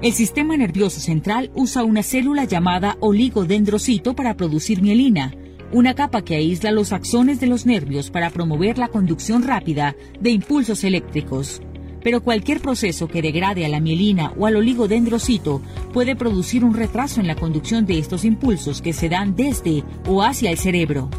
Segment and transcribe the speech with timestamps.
[0.00, 5.34] El sistema nervioso central usa una célula llamada oligodendrocito para producir mielina
[5.72, 10.30] una capa que aísla los axones de los nervios para promover la conducción rápida de
[10.30, 11.60] impulsos eléctricos.
[12.02, 15.60] Pero cualquier proceso que degrade a la mielina o al oligodendrocito
[15.92, 20.22] puede producir un retraso en la conducción de estos impulsos que se dan desde o
[20.22, 21.10] hacia el cerebro.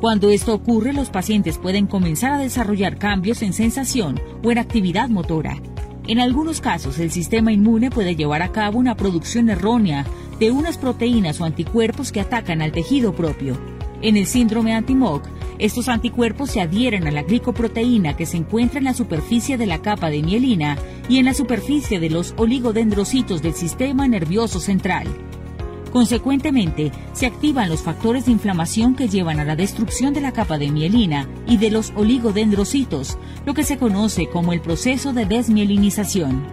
[0.00, 5.08] Cuando esto ocurre, los pacientes pueden comenzar a desarrollar cambios en sensación o en actividad
[5.08, 5.60] motora.
[6.10, 10.04] En algunos casos, el sistema inmune puede llevar a cabo una producción errónea
[10.40, 13.56] de unas proteínas o anticuerpos que atacan al tejido propio.
[14.02, 15.22] En el síndrome anti-MOC,
[15.60, 19.82] estos anticuerpos se adhieren a la glicoproteína que se encuentra en la superficie de la
[19.82, 20.76] capa de mielina
[21.08, 25.06] y en la superficie de los oligodendrocitos del sistema nervioso central.
[25.92, 30.56] Consecuentemente, se activan los factores de inflamación que llevan a la destrucción de la capa
[30.58, 36.44] de mielina y de los oligodendrocitos, lo que se conoce como el proceso de desmielinización.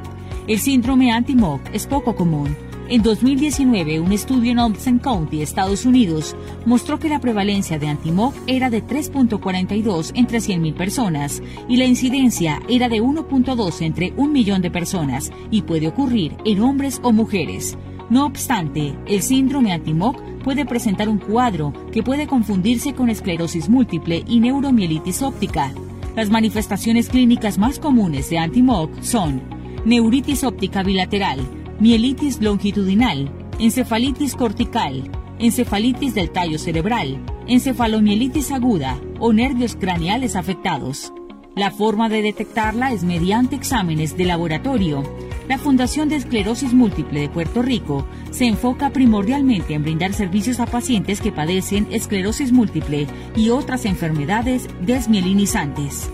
[0.47, 2.55] El síndrome anti-MOC es poco común,
[2.89, 8.33] en 2019, un estudio en Olmsted County, Estados Unidos, mostró que la prevalencia de antimoc
[8.47, 14.61] era de 3.42 entre 100.000 personas y la incidencia era de 1.2 entre un millón
[14.61, 17.77] de personas y puede ocurrir en hombres o mujeres.
[18.09, 24.23] No obstante, el síndrome antimoc puede presentar un cuadro que puede confundirse con esclerosis múltiple
[24.25, 25.73] y neuromielitis óptica.
[26.15, 29.41] Las manifestaciones clínicas más comunes de antimoc son
[29.85, 31.39] neuritis óptica bilateral,
[31.79, 41.13] mielitis longitudinal, encefalitis cortical, encefalitis del tallo cerebral, encefalomielitis aguda o nervios craneales afectados.
[41.55, 45.03] La forma de detectarla es mediante exámenes de laboratorio.
[45.47, 50.65] La Fundación de Esclerosis Múltiple de Puerto Rico se enfoca primordialmente en brindar servicios a
[50.65, 56.09] pacientes que padecen esclerosis múltiple y otras enfermedades desmielinizantes.